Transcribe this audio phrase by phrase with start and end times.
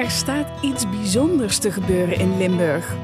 [0.00, 2.94] Er staat iets bijzonders te gebeuren in Limburg.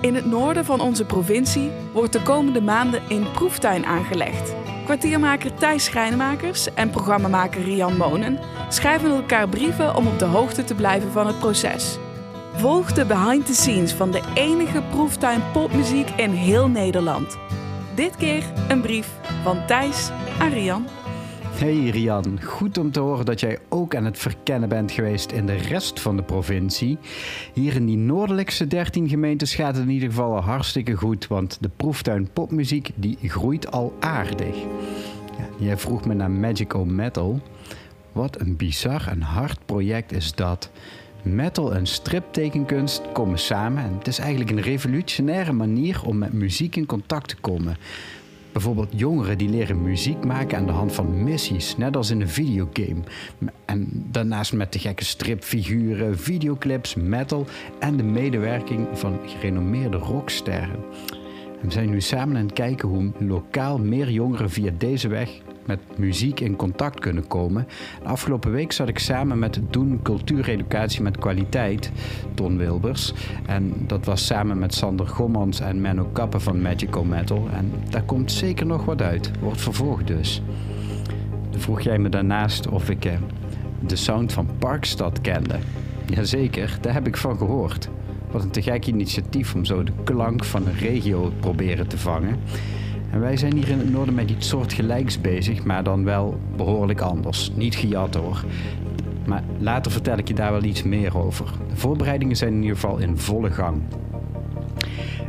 [0.00, 4.54] In het noorden van onze provincie wordt de komende maanden een proeftuin aangelegd.
[4.84, 8.38] Kwartiermaker Thijs Schrijnmakers en programmamaker Rian Monen
[8.68, 11.98] schrijven elkaar brieven om op de hoogte te blijven van het proces.
[12.54, 17.38] Volg de behind the scenes van de enige proeftuin popmuziek in heel Nederland.
[17.94, 19.08] Dit keer een brief
[19.42, 20.86] van Thijs aan Rian.
[21.54, 25.46] Hey Rian, goed om te horen dat jij ook aan het verkennen bent geweest in
[25.46, 26.98] de rest van de provincie.
[27.52, 31.70] Hier in die noordelijkste 13 gemeentes gaat het in ieder geval hartstikke goed, want de
[31.76, 34.56] proeftuin popmuziek die groeit al aardig.
[35.38, 37.40] Ja, jij vroeg me naar Magical Metal.
[38.12, 40.70] Wat een bizar en hard project is dat.
[41.22, 46.76] Metal en striptekenkunst komen samen en het is eigenlijk een revolutionaire manier om met muziek
[46.76, 47.76] in contact te komen.
[48.54, 52.28] Bijvoorbeeld jongeren die leren muziek maken aan de hand van missies, net als in een
[52.28, 53.00] videogame.
[53.64, 57.46] En daarnaast met de gekke stripfiguren, videoclips, metal
[57.78, 60.84] en de medewerking van gerenommeerde rocksterren.
[61.62, 65.30] we zijn nu samen aan het kijken hoe lokaal meer jongeren via deze weg
[65.66, 67.66] met muziek in contact kunnen komen.
[68.02, 71.90] De afgelopen week zat ik samen met Doen Cultuureducatie met Kwaliteit,
[72.34, 73.12] Ton Wilbers.
[73.46, 77.48] En dat was samen met Sander Gommans en Menno Kappen van Magical Metal.
[77.52, 79.30] En daar komt zeker nog wat uit.
[79.40, 80.42] Wordt vervolgd dus.
[81.50, 83.12] Dan vroeg jij me daarnaast of ik eh,
[83.86, 85.58] de sound van Parkstad kende.
[86.06, 87.88] Jazeker, daar heb ik van gehoord.
[88.30, 92.38] Wat een te gek initiatief om zo de klank van een regio proberen te vangen.
[93.14, 97.00] En wij zijn hier in het noorden met iets soortgelijks bezig, maar dan wel behoorlijk
[97.00, 97.50] anders.
[97.54, 98.44] Niet gejat hoor.
[99.26, 101.52] Maar later vertel ik je daar wel iets meer over.
[101.68, 103.82] De voorbereidingen zijn in ieder geval in volle gang.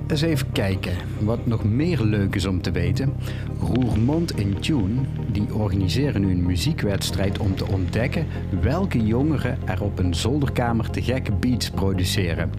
[0.08, 3.14] Eens even kijken wat nog meer leuk is om te weten.
[3.60, 8.26] Roermond in Tune die organiseren nu een muziekwedstrijd om te ontdekken
[8.62, 12.52] welke jongeren er op een zolderkamer te gekke beats produceren.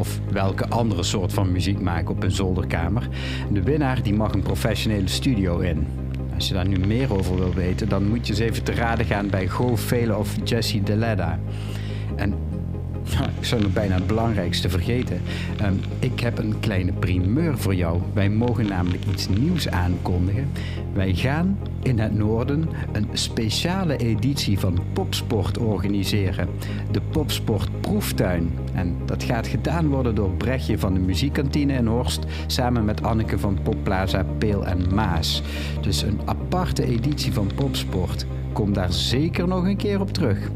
[0.00, 3.08] Of welke andere soort van muziek maken op een zolderkamer.
[3.52, 5.86] De winnaar die mag een professionele studio in.
[6.34, 9.06] Als je daar nu meer over wil weten, dan moet je eens even te raden
[9.06, 11.38] gaan bij Go Velen of Jesse Deleda.
[12.16, 12.34] En
[13.38, 15.20] ik zou nog bijna het belangrijkste vergeten.
[15.56, 18.00] Ehm, ik heb een kleine primeur voor jou.
[18.12, 20.48] Wij mogen namelijk iets nieuws aankondigen.
[20.92, 26.48] Wij gaan in het noorden een speciale editie van Popsport organiseren.
[26.90, 28.50] De Popsport Proeftuin.
[28.74, 33.38] En dat gaat gedaan worden door Brechtje van de Muziekkantine in Horst samen met Anneke
[33.38, 35.42] van Popplaza Peel en Maas.
[35.80, 38.26] Dus een aparte editie van Popsport.
[38.52, 40.50] Kom daar zeker nog een keer op terug.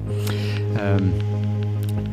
[0.76, 1.12] Um,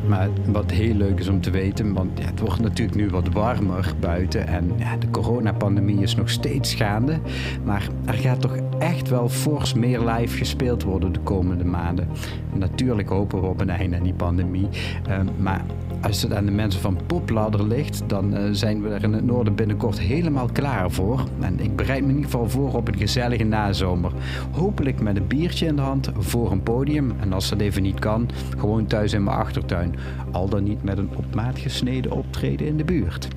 [0.06, 3.94] maar wat heel leuk is om te weten, want het wordt natuurlijk nu wat warmer
[4.00, 7.18] buiten en ja, de coronapandemie is nog steeds gaande.
[7.64, 12.08] Maar er gaat toch echt wel fors meer live gespeeld worden de komende maanden.
[12.52, 14.68] natuurlijk hopen we op een einde aan die pandemie.
[15.08, 15.64] Ehm, maar
[16.02, 19.24] als het aan de mensen van Popladder ligt, dan uh, zijn we er in het
[19.24, 21.24] noorden binnenkort helemaal klaar voor.
[21.40, 24.12] En ik bereid me in ieder geval voor op een gezellige nazomer.
[24.50, 27.12] Hopelijk met een biertje in de hand voor een podium.
[27.20, 29.94] En als dat even niet kan, gewoon thuis in mijn achtertuin.
[30.30, 33.28] Al dan niet met een op maat gesneden optreden in de buurt.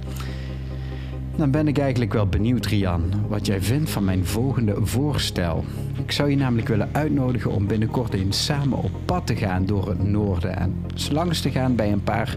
[1.37, 5.63] Dan ben ik eigenlijk wel benieuwd, Rian, wat jij vindt van mijn volgende voorstel.
[6.03, 9.89] Ik zou je namelijk willen uitnodigen om binnenkort eens samen op pad te gaan door
[9.89, 12.35] het noorden en langs te gaan bij een paar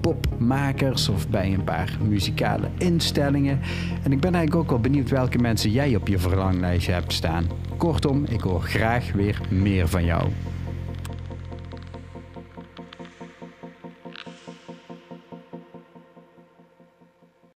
[0.00, 3.60] popmakers of bij een paar muzikale instellingen.
[4.02, 7.46] En ik ben eigenlijk ook wel benieuwd welke mensen jij op je verlanglijstje hebt staan.
[7.76, 10.28] Kortom, ik hoor graag weer meer van jou.